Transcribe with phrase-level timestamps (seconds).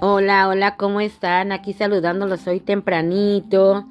[0.00, 1.52] Hola, hola, ¿cómo están?
[1.52, 3.84] Aquí saludándolos hoy tempranito,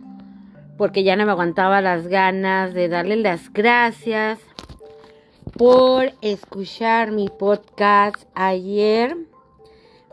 [0.78, 4.40] porque ya no me aguantaba las ganas de darles las gracias
[5.58, 9.18] por escuchar mi podcast ayer.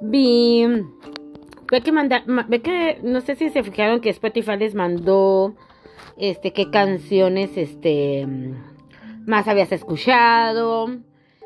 [0.00, 0.66] Vi,
[1.70, 5.54] ve que manda, ve que, no sé si se fijaron que Spotify les mandó,
[6.16, 8.26] este, qué canciones, este,
[9.26, 10.88] más habías escuchado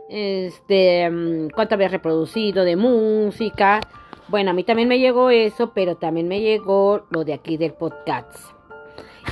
[0.09, 3.80] este, mm, cuánto había reproducido de música.
[4.29, 7.73] Bueno, a mí también me llegó eso, pero también me llegó lo de aquí del
[7.73, 8.37] podcast.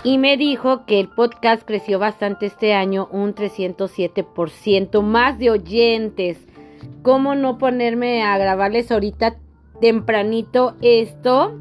[0.03, 6.39] Y me dijo que el podcast creció bastante este año, un 307% más de oyentes.
[7.03, 9.37] ¿Cómo no ponerme a grabarles ahorita
[9.81, 11.59] tempranito esto?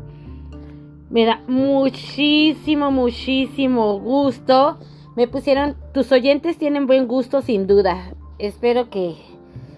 [1.10, 4.77] Me da muchísimo, muchísimo gusto.
[5.16, 9.16] Me pusieron, tus oyentes tienen buen gusto sin duda espero que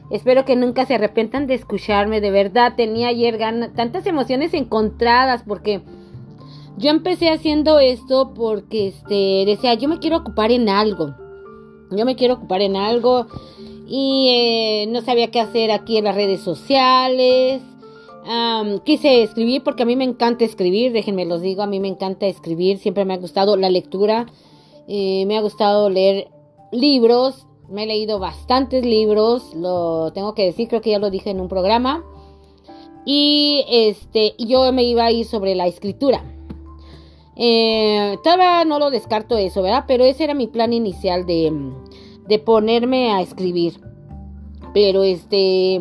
[0.09, 5.43] espero que nunca se arrepientan de escucharme, de verdad tenía ayer ganas, tantas emociones encontradas
[5.47, 5.81] porque
[6.77, 11.15] yo empecé haciendo esto porque este decía, yo me quiero ocupar en algo.
[11.91, 13.27] Yo me quiero ocupar en algo
[13.87, 17.61] y eh, no sabía qué hacer aquí en las redes sociales.
[18.83, 22.25] quise escribir porque a mí me encanta escribir, déjenme los digo, a mí me encanta
[22.25, 24.25] escribir, siempre me ha gustado la lectura,
[24.87, 26.29] eh, me ha gustado leer
[26.71, 31.29] libros me he leído bastantes libros, lo tengo que decir, creo que ya lo dije
[31.29, 32.03] en un programa.
[33.05, 36.23] Y este, yo me iba a ir sobre la escritura.
[37.35, 39.85] Eh, todavía no lo descarto eso, ¿verdad?
[39.87, 41.53] Pero ese era mi plan inicial de,
[42.27, 43.79] de ponerme a escribir.
[44.73, 45.79] Pero este,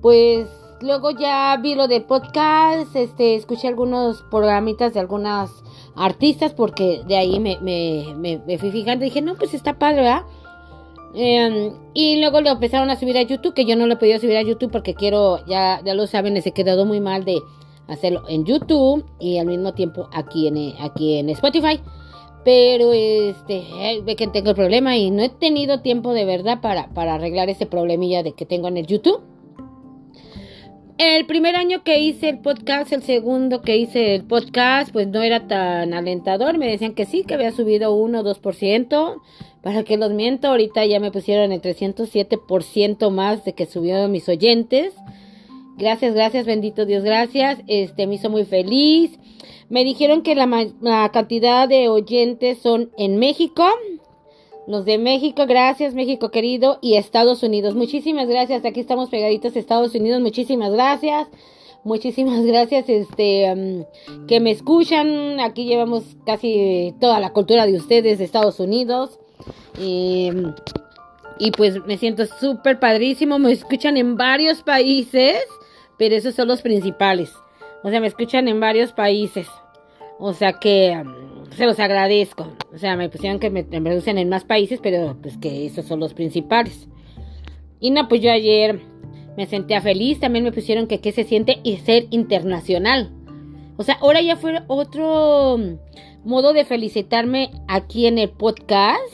[0.00, 0.48] pues
[0.82, 5.50] luego ya vi lo del podcast, este, escuché algunos programitas de algunas
[5.94, 10.22] artistas porque de ahí me, me, me, fui fijando dije, no, pues está padre, ¿verdad?
[11.14, 14.18] Em, y luego lo empezaron a subir a YouTube, que yo no lo he podido
[14.18, 17.38] subir a YouTube porque quiero, ya, ya lo saben, se quedado muy mal de
[17.86, 21.80] hacerlo en YouTube y al mismo tiempo aquí en, aquí en Spotify.
[22.44, 23.62] Pero este,
[24.04, 27.48] ve que tengo el problema y no he tenido tiempo de verdad para, para arreglar
[27.48, 29.20] ese problemilla de que tengo en el YouTube.
[30.98, 35.22] El primer año que hice el podcast, el segundo que hice el podcast, pues no
[35.22, 36.58] era tan alentador.
[36.58, 39.20] Me decían que sí, que había subido 1 o 2%.
[39.62, 44.28] Para que los miento, ahorita ya me pusieron el 307% más de que subió mis
[44.28, 44.92] oyentes.
[45.78, 47.60] Gracias, gracias, bendito Dios, gracias.
[47.66, 49.18] Este me hizo muy feliz.
[49.68, 50.46] Me dijeron que la,
[50.80, 53.64] la cantidad de oyentes son en México,
[54.66, 57.74] los de México, gracias México querido y Estados Unidos.
[57.74, 58.64] Muchísimas gracias.
[58.64, 60.20] Aquí estamos pegaditos Estados Unidos.
[60.20, 61.28] Muchísimas gracias.
[61.84, 63.86] Muchísimas gracias este
[64.28, 65.40] que me escuchan.
[65.40, 69.18] Aquí llevamos casi toda la cultura de ustedes de Estados Unidos.
[69.78, 73.40] y pues me siento súper padrísimo.
[73.40, 75.42] Me escuchan en varios países,
[75.96, 77.32] pero esos son los principales.
[77.82, 79.48] O sea, me escuchan en varios países.
[80.20, 81.02] O sea que
[81.56, 82.48] se los agradezco.
[82.74, 86.00] O sea, me pusieron que me, reducen en más países, pero pues que esos son
[86.00, 86.88] los principales.
[87.80, 88.80] Y no, pues yo ayer
[89.36, 90.20] me sentía feliz.
[90.20, 93.10] También me pusieron que qué se siente y ser internacional.
[93.76, 95.58] O sea, ahora ya fue otro
[96.24, 99.12] modo de felicitarme aquí en el podcast.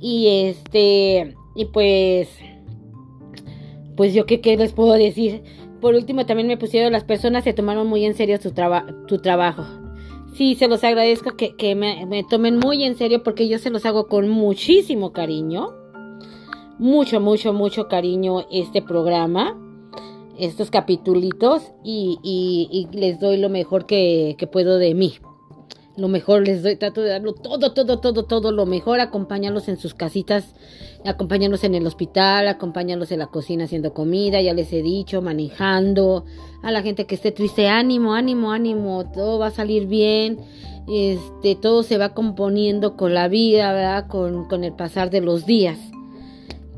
[0.00, 2.28] Y este, y pues,
[3.96, 5.42] pues yo qué, les puedo decir.
[5.80, 8.52] Por último, también me pusieron las personas se tomaron muy en serio su,
[9.06, 9.81] tu trabajo.
[10.32, 14.06] Sí, se los agradezco que, me, tomen muy en serio porque yo se los hago
[14.06, 15.74] con muchísimo cariño.
[16.78, 19.56] Mucho, mucho, mucho cariño este programa,
[20.38, 25.14] estos capitulitos y, y, les doy lo mejor que, que puedo de mí
[25.96, 29.76] lo mejor les doy, trato de darlo todo, todo, todo, todo lo mejor, acompañarlos en
[29.76, 30.54] sus casitas,
[31.04, 36.24] acompañarlos en el hospital, acompañarlos en la cocina haciendo comida, ya les he dicho, manejando,
[36.62, 40.38] a la gente que esté triste, ánimo, ánimo, ánimo, todo va a salir bien,
[40.88, 44.06] este, todo se va componiendo con la vida, ¿verdad?
[44.08, 45.78] Con, con el pasar de los días.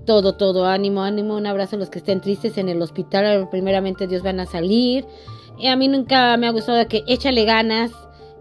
[0.07, 4.07] Todo, todo, ánimo, ánimo, un abrazo a los que estén tristes en el hospital, primeramente
[4.07, 5.07] Dios van a salir.
[5.59, 7.93] Y a mí nunca me ha gustado que échale ganas,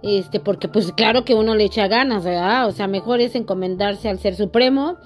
[0.03, 2.67] este, porque pues claro que uno le echa ganas, ¿verdad?
[2.67, 4.97] O sea, mejor es encomendarse al Ser Supremo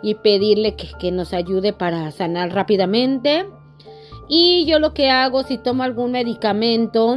[0.00, 3.46] y pedirle que, nos ayude para sanar rápidamente.
[4.28, 7.16] Y yo lo que hago, si tomo algún medicamento,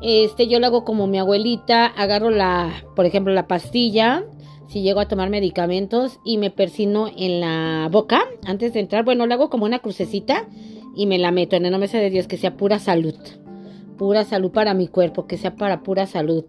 [0.00, 4.24] este, yo lo hago como mi abuelita, agarro la, por ejemplo, la pastilla,
[4.66, 9.26] si llego a tomar medicamentos y me persino en la boca antes de entrar, bueno,
[9.26, 10.48] lo hago como una crucecita
[10.96, 13.14] y me la meto en el nombre de Dios, que sea pura salud
[13.96, 16.44] pura salud para mi cuerpo, que sea para pura salud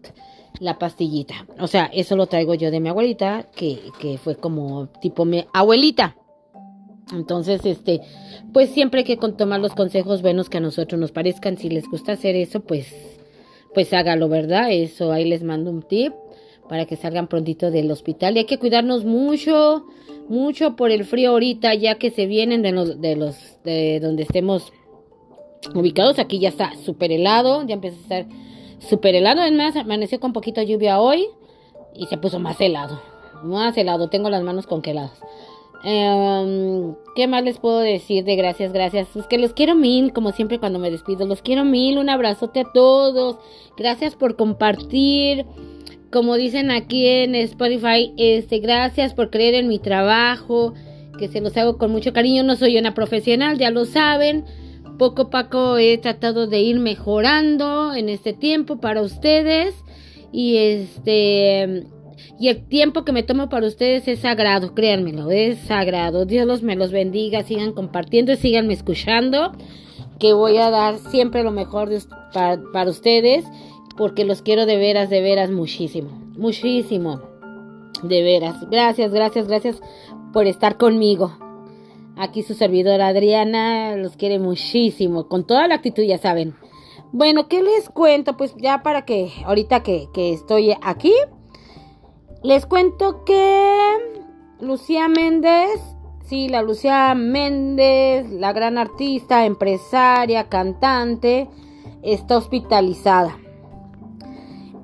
[0.59, 1.45] la pastillita.
[1.59, 5.45] O sea, eso lo traigo yo de mi abuelita, que, que fue como tipo mi
[5.53, 6.15] abuelita.
[7.13, 8.01] Entonces, este,
[8.53, 11.57] pues siempre hay que tomar los consejos buenos que a nosotros nos parezcan.
[11.57, 12.94] Si les gusta hacer eso, pues,
[13.74, 14.71] pues hágalo, ¿verdad?
[14.71, 16.13] Eso, ahí les mando un tip
[16.68, 18.36] para que salgan prontito del hospital.
[18.36, 19.86] Y hay que cuidarnos mucho,
[20.27, 24.24] mucho por el frío ahorita, ya que se vienen de los, de los, de donde
[24.24, 24.74] estemos
[25.74, 26.20] ubicados.
[26.20, 28.26] Aquí ya está súper helado, ya empieza a estar
[28.80, 29.42] súper helado.
[29.42, 31.28] Es más, amaneció con poquito lluvia hoy
[31.96, 33.02] y se puso más helado.
[33.44, 35.20] Más helado, tengo las manos congeladas.
[35.84, 39.16] Em, ¿Qué más les puedo decir de gracias, gracias?
[39.16, 41.28] Es que los quiero mil, como siempre cuando me despido.
[41.28, 43.38] Los quiero mil, un abrazote a todos.
[43.78, 45.46] Gracias por compartir.
[46.12, 50.74] Como dicen aquí en Spotify, este, gracias por creer en mi trabajo,
[51.20, 52.42] que se los hago con mucho cariño.
[52.42, 54.46] No soy una profesional, ya lo saben.
[54.97, 59.75] Poco a poco he tratado de ir mejorando en este tiempo para ustedes.
[60.31, 61.88] Y este
[62.39, 66.25] y el tiempo que me tomo para ustedes es sagrado, créanmelo, es sagrado.
[66.25, 69.53] Dios los me los bendiga, sigan compartiendo y siganme escuchando,
[70.19, 71.89] que voy a dar siempre lo mejor
[72.33, 73.45] para, para ustedes,
[73.95, 77.21] porque los quiero de veras, de veras muchísimo, muchísimo,
[78.03, 78.69] de veras.
[78.69, 79.81] Gracias, gracias, gracias
[80.33, 81.44] por estar conmigo.
[82.18, 86.56] Aquí su servidora Adriana los quiere muchísimo, con toda la actitud, ya saben.
[87.12, 88.38] Bueno, ¿qué les cuento?
[88.38, 91.14] Pues ya para que ahorita que, que estoy aquí,
[92.44, 93.96] les cuento que
[94.62, 95.82] Lucía Méndez,
[96.26, 101.50] sí, la Lucía Méndez, la gran artista, empresaria, cantante,
[102.02, 103.38] está hospitalizada.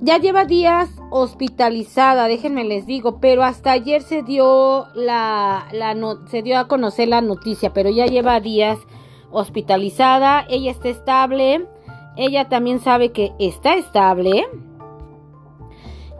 [0.03, 5.67] Ya lleva días hospitalizada, déjenme les digo, pero hasta ayer se dio la,
[6.25, 8.79] se dio a conocer la noticia, pero ya lleva días
[9.29, 11.67] hospitalizada, ella está estable,
[12.17, 14.47] ella también sabe que está estable,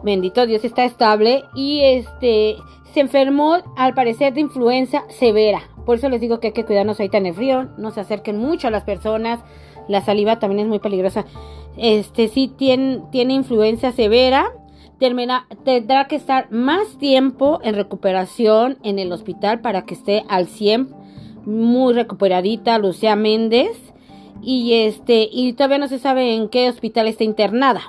[0.04, 2.58] bendito Dios, está estable y este
[2.94, 5.60] se enfermó al parecer de influenza severa.
[5.84, 8.38] Por eso les digo que hay que cuidarnos ahorita en el frío, no se acerquen
[8.38, 9.40] mucho a las personas.
[9.88, 11.24] La saliva también es muy peligrosa.
[11.76, 14.52] Este sí tiene, tiene influenza severa.
[14.98, 20.46] Termina, tendrá que estar más tiempo en recuperación en el hospital para que esté al
[20.46, 20.94] 100
[21.44, 23.76] muy recuperadita Lucía Méndez
[24.42, 27.82] y este y todavía no se sabe en qué hospital está internada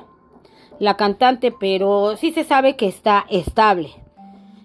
[0.79, 4.02] la cantante, pero sí se sabe que está estable.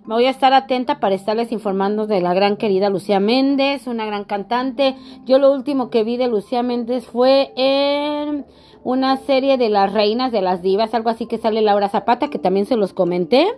[0.08, 4.06] Me voy a estar atenta para estarles informando de la gran querida Lucía Méndez, una
[4.06, 4.96] gran cantante.
[5.26, 8.46] Yo lo último que vi de Lucía Méndez fue en
[8.84, 12.38] una serie de las reinas de las divas, algo así que sale Laura Zapata, que
[12.38, 13.48] también se los comenté.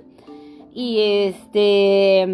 [0.74, 2.26] Y este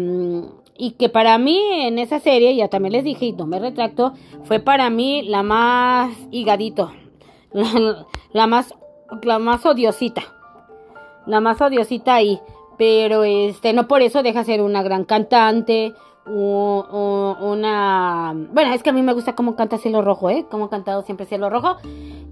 [0.75, 4.13] y que para mí en esa serie, ya también les dije y no me retracto,
[4.45, 6.91] fue para mí la más higadito,
[8.33, 8.73] la más
[9.21, 10.23] la más odiosita.
[11.27, 12.39] La más odiosita ahí.
[12.77, 15.93] Pero este, no por eso deja ser una gran cantante.
[16.25, 17.33] Una.
[18.51, 20.45] Bueno, es que a mí me gusta cómo canta Cielo Rojo, ¿eh?
[20.49, 21.77] Cómo ha cantado siempre Cielo Rojo.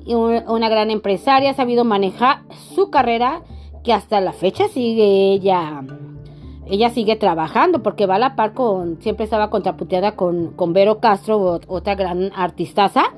[0.06, 2.42] Y una gran empresaria, ha sabido manejar
[2.74, 3.42] su carrera.
[3.84, 5.84] Que hasta la fecha sigue ella.
[6.68, 9.00] Ella sigue trabajando porque va a la par con.
[9.02, 13.14] Siempre estaba contraputeada con, con Vero Castro, otra gran artistaza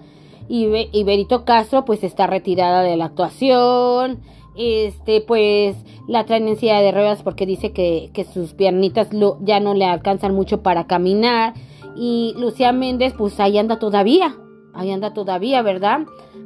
[0.50, 4.20] y, Berito Castro pues está retirada de la actuación,
[4.58, 5.76] este pues
[6.08, 9.10] la traen en silla de ruedas porque dice que, sus piernitas
[9.42, 11.54] ya no le alcanzan mucho para caminar
[11.96, 14.36] y Lucía Méndez pues ahí anda todavía,
[14.74, 16.02] ahí anda todavía, ¿verdad?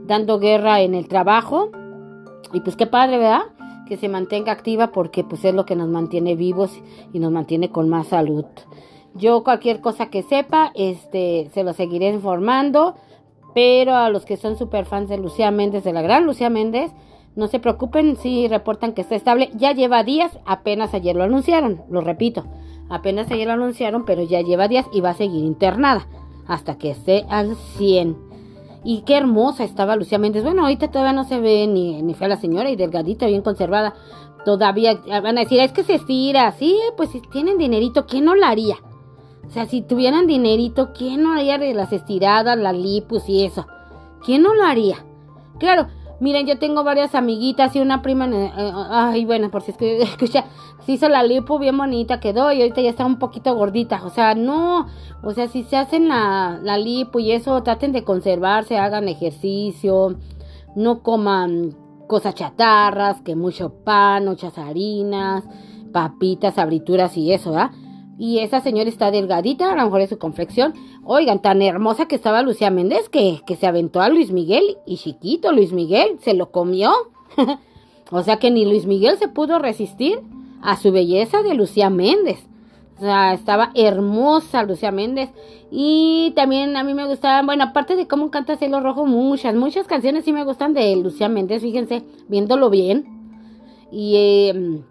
[0.05, 1.69] Dando guerra en el trabajo
[2.53, 3.43] y pues qué padre, ¿verdad?
[3.87, 6.71] Que se mantenga activa porque pues es lo que nos mantiene vivos
[7.13, 8.45] y nos mantiene con más salud.
[9.13, 12.95] Yo cualquier cosa que sepa, este, se lo seguiré informando.
[13.53, 16.91] Pero a los que son super fans de Lucía Méndez, de la gran Lucía Méndez,
[17.35, 19.49] no se preocupen si reportan que está estable.
[19.55, 22.45] Ya lleva días, apenas ayer lo anunciaron, lo repito.
[22.89, 26.07] Apenas ayer lo anunciaron, pero ya lleva días y va a seguir internada
[26.47, 28.17] hasta que esté al 100.
[28.83, 30.43] Y qué hermosa estaba Lucía Méndez.
[30.43, 33.93] Bueno, ahorita todavía no se ve ni, ni fea la señora y delgadita, bien conservada.
[34.43, 36.51] Todavía van a decir, es que se estira.
[36.53, 38.75] Sí, pues si tienen dinerito, ¿quién no la haría?
[39.47, 43.67] O sea, si tuvieran dinerito, ¿quién no haría de las estiradas, la lipus y eso?
[44.25, 45.05] ¿Quién no lo haría?
[45.59, 45.87] Claro,
[46.21, 48.51] miren, yo tengo varias amiguitas y una prima, eh,
[48.91, 50.45] ay, bueno, por si es que escucha,
[50.85, 54.01] se hizo la lipo bien bonita, quedó y ahorita ya está un poquito gordita.
[54.05, 54.87] O sea, no,
[55.23, 60.15] o sea, si se hacen la, la lipo y eso, traten de conservarse, hagan ejercicio,
[60.75, 61.75] no coman
[62.07, 65.43] cosas chatarras, que mucho pan, muchas harinas,
[65.91, 67.71] papitas, abrituras y eso, ¿verdad?
[68.21, 70.75] Y esa señora está delgadita, a lo mejor es su confección.
[71.03, 74.97] Oigan, tan hermosa que estaba Lucía Méndez que, que se aventó a Luis Miguel y
[74.97, 76.91] chiquito Luis Miguel se lo comió.
[78.11, 80.19] o sea que ni Luis Miguel se pudo resistir
[80.61, 82.37] a su belleza de Lucía Méndez.
[82.97, 85.31] O sea, estaba hermosa Lucía Méndez.
[85.71, 89.87] Y también a mí me gustaban, bueno, aparte de cómo canta Cielo Rojo, muchas, muchas
[89.87, 93.03] canciones sí me gustan de Lucía Méndez, fíjense, viéndolo bien.
[93.91, 94.83] Y eh,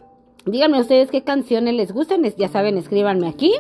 [0.47, 3.53] díganme ustedes qué canciones les gustan, ya saben, escríbanme aquí.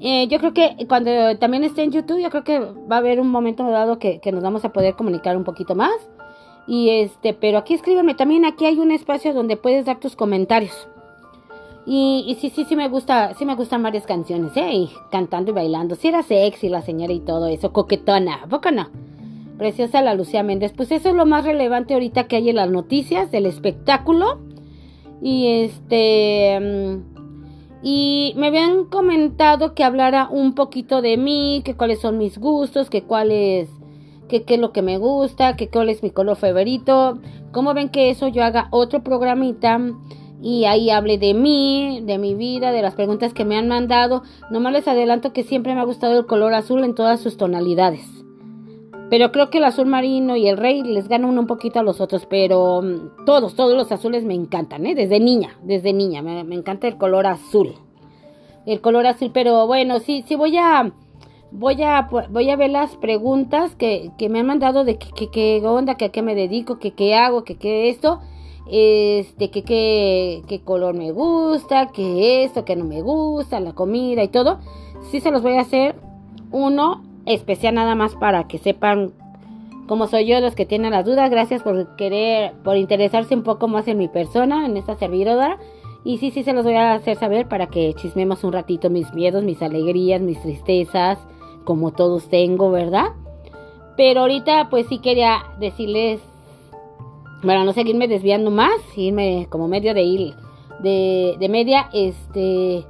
[0.00, 3.18] Eh, yo creo que cuando también esté en YouTube, yo creo que va a haber
[3.20, 5.94] un momento dado que, que, nos vamos a poder comunicar un poquito más.
[6.66, 10.88] Y este, pero aquí escríbanme también, aquí hay un espacio donde puedes dar tus comentarios.
[11.88, 14.72] Y, sí, sí, sí me gusta, sí me gustan varias canciones, ¿eh?
[14.74, 15.94] Y cantando y bailando.
[15.94, 18.88] Sí era sexy la señora y todo eso, coquetona, ¿a no?
[19.56, 20.72] Preciosa la Lucía Méndez.
[20.76, 24.40] Pues eso es lo más relevante ahorita que hay en las noticias del espectáculo.
[25.22, 26.58] Y este...
[26.60, 27.16] Mm,
[27.82, 32.90] y me habían comentado que hablara un poquito de mí, que cuáles son mis gustos,
[32.90, 33.68] que cuál es...
[34.28, 37.18] Que qué es lo que me gusta, que cuál es mi color favorito.
[37.52, 39.80] ¿Cómo ven que eso yo haga otro programita?
[40.42, 44.22] y ahí hable de mí, de mi vida, de las preguntas que me han mandado.
[44.50, 48.15] Nomás les adelanto que siempre me ha gustado el color azul en todas sus tonalidades.
[49.08, 52.00] Pero creo que el azul marino y el rey les ganan un poquito a los
[52.00, 54.94] otros, pero mm, todos, todos los azules me encantan, ¿eh?
[54.94, 57.74] Desde niña, desde niña, me, encanta el color azul.
[58.66, 60.92] El color azul, pero bueno, sí, sí voy a,
[61.52, 65.96] voy a, voy a ver las preguntas que, que me han mandado de qué onda,
[65.96, 68.20] que a qué me dedico, que qué hago, que qué esto
[68.68, 69.62] este, que
[70.46, 74.58] qué color me gusta, que esto, que no me gusta, la comida y todo.
[75.10, 75.96] Sí se los voy a hacer
[76.50, 79.12] uno especial nada más para que sepan
[79.86, 81.30] cómo soy yo, los que tienen las dudas.
[81.30, 85.58] Gracias por querer, por interesarse un poco más en mi persona, en esta servidora.
[86.04, 89.12] Y sí, sí se los voy a hacer saber para que chismemos un ratito mis
[89.12, 91.18] miedos, mis alegrías, mis tristezas,
[91.64, 93.08] como todos tengo, ¿verdad?
[93.96, 96.20] Pero ahorita pues sí quería decirles
[97.42, 100.34] para no seguirme desviando más, irme como medio de ir
[100.80, 102.84] de, de media, este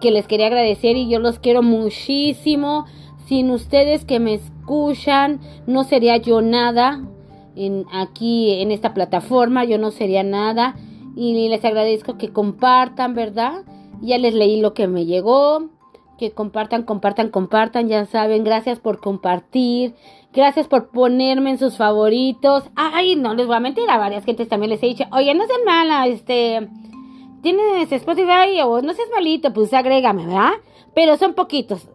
[0.00, 2.86] que les quería agradecer y yo los quiero muchísimo.
[3.30, 7.00] Sin ustedes que me escuchan, no sería yo nada
[7.54, 10.74] en, aquí en esta plataforma, yo no sería nada.
[11.14, 13.62] Y les agradezco que compartan, ¿verdad?
[14.00, 15.68] Ya les leí lo que me llegó.
[16.18, 17.86] Que compartan, compartan, compartan.
[17.86, 19.94] Ya saben, gracias por compartir.
[20.32, 22.64] Gracias por ponerme en sus favoritos.
[22.74, 25.46] Ay, no les voy a mentir, a varias gentes también les he dicho, oye, no
[25.46, 26.68] seas mala, este,
[27.42, 30.54] tienes Spotify o no seas malito, pues agrégame, ¿verdad?
[30.96, 31.88] Pero son poquitos.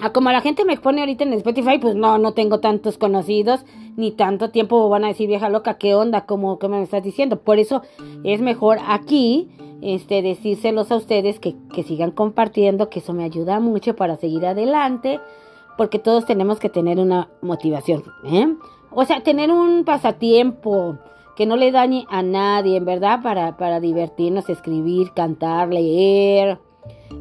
[0.00, 3.64] Ah, como la gente me pone ahorita en Spotify, pues no, no tengo tantos conocidos,
[3.96, 6.26] ni tanto tiempo van a decir, vieja loca, ¿qué onda?
[6.26, 7.40] como que me estás diciendo?
[7.40, 7.82] Por eso
[8.24, 9.48] es mejor aquí,
[9.82, 14.44] este, decírselos a ustedes que, que sigan compartiendo, que eso me ayuda mucho para seguir
[14.46, 15.20] adelante
[15.76, 18.54] porque todos tenemos que tener una motivación, ¿eh?
[18.90, 20.98] O sea, tener un pasatiempo
[21.36, 26.60] que no le dañe a nadie, en verdad, para, para divertirnos, escribir, cantar, leer,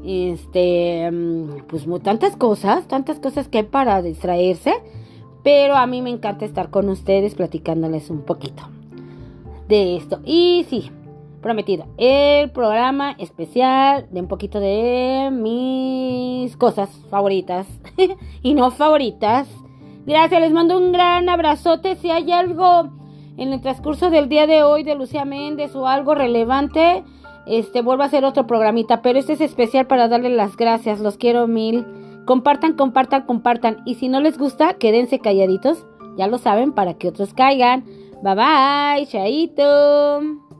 [0.05, 4.73] este, mm, pues tantas cosas, tantas cosas que hay para distraerse,
[5.43, 8.63] pero a mí me encanta estar con ustedes platicándoles un poquito
[9.67, 10.19] de esto.
[10.25, 10.91] Y sí,
[11.41, 11.85] prometido.
[11.97, 17.67] El programa especial de un poquito de mis cosas favoritas
[18.41, 19.47] y no favoritas.
[20.05, 21.95] Gracias, les mando un gran abrazote.
[21.97, 22.89] Si hay algo
[23.37, 27.03] en el transcurso del día de hoy de Lucía Méndez o algo relevante,
[27.45, 30.99] este vuelvo a hacer otro programita, pero este es especial para darle las gracias.
[30.99, 31.85] Los quiero mil.
[32.25, 33.81] Compartan, compartan, compartan.
[33.85, 35.85] Y si no les gusta, quédense calladitos.
[36.17, 37.83] Ya lo saben para que otros caigan.
[38.21, 40.52] Bye bye, chaito.